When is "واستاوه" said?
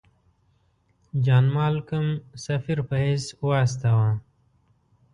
3.49-4.09